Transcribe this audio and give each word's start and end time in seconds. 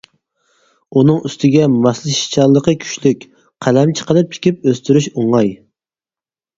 ئۇنىڭ 1.01 1.19
ئۈستىگە 1.29 1.67
ماسلىشىشچانلىقى 1.75 2.75
كۈچلۈك، 2.87 3.29
قەلەمچە 3.69 4.11
قىلىپ 4.11 4.35
تىكىپ 4.37 4.69
ئۆستۈرۈش 4.69 5.15
ئوڭاي. 5.17 5.57